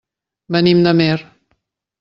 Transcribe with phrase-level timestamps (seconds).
[0.55, 1.15] Venim d'Amer.